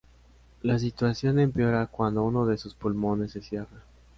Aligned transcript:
La 0.63 0.79
situación 0.79 1.37
empeora 1.39 1.85
cuando 1.85 2.23
uno 2.23 2.47
de 2.47 2.57
sus 2.57 2.73
pulmones 2.73 3.33
se 3.33 3.41
cierra. 3.43 3.83